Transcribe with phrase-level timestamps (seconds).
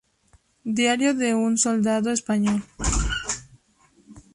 [0.79, 2.63] Diario de un soldado español